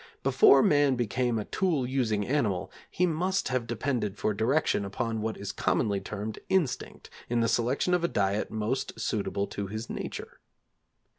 Before 0.23 0.63
man 0.63 0.95
became 0.95 1.37
a 1.37 1.45
tool 1.45 1.87
using 1.87 2.25
animal, 2.27 2.71
he 2.89 3.05
must 3.05 3.49
have 3.49 3.67
depended 3.67 4.17
for 4.17 4.33
direction 4.33 4.83
upon 4.83 5.21
what 5.21 5.37
is 5.37 5.51
commonly 5.51 5.99
termed 5.99 6.39
instinct 6.49 7.11
in 7.29 7.41
the 7.41 7.47
selection 7.47 7.93
of 7.93 8.03
a 8.03 8.07
diet 8.07 8.49
most 8.49 8.99
suitable 8.99 9.45
to 9.45 9.67
his 9.67 9.91
nature. 9.91 10.39